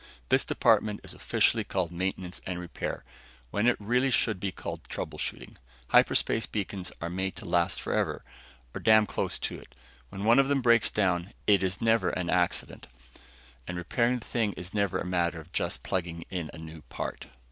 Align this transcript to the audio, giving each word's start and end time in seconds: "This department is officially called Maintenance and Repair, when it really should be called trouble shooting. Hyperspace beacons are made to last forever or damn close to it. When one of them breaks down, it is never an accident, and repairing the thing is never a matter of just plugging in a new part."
"This 0.29 0.43
department 0.43 1.01
is 1.03 1.13
officially 1.13 1.63
called 1.63 1.91
Maintenance 1.91 2.41
and 2.47 2.57
Repair, 2.57 3.03
when 3.51 3.67
it 3.67 3.75
really 3.79 4.09
should 4.09 4.39
be 4.39 4.51
called 4.51 4.83
trouble 4.85 5.19
shooting. 5.19 5.59
Hyperspace 5.89 6.47
beacons 6.47 6.91
are 7.01 7.09
made 7.11 7.35
to 7.35 7.45
last 7.45 7.79
forever 7.79 8.23
or 8.73 8.79
damn 8.79 9.05
close 9.05 9.37
to 9.37 9.59
it. 9.59 9.75
When 10.09 10.23
one 10.23 10.39
of 10.39 10.47
them 10.47 10.61
breaks 10.63 10.89
down, 10.89 11.33
it 11.45 11.61
is 11.61 11.81
never 11.81 12.09
an 12.09 12.31
accident, 12.31 12.87
and 13.67 13.77
repairing 13.77 14.17
the 14.17 14.25
thing 14.25 14.53
is 14.53 14.73
never 14.73 14.97
a 14.97 15.05
matter 15.05 15.39
of 15.39 15.51
just 15.51 15.83
plugging 15.83 16.25
in 16.31 16.49
a 16.51 16.57
new 16.57 16.81
part." 16.89 17.27